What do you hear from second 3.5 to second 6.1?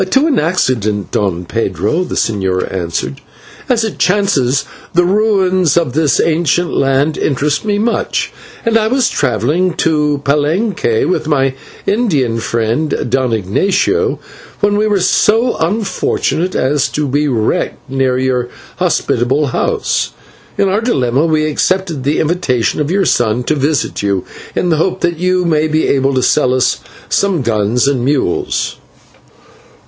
"As it chances, the ruins of